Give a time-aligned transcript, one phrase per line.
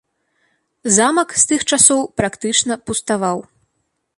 [0.95, 3.37] Замак з тых часоў практычна пуставаў.